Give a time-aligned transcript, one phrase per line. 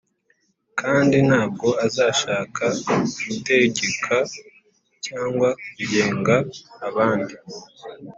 [0.79, 2.65] kandi ntabwo azashaka
[3.25, 4.15] gutegeka
[5.05, 6.35] cyangwa kugenga
[6.87, 7.33] abandi.